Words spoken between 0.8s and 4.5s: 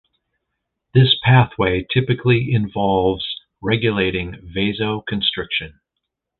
This pathway typically involves regulating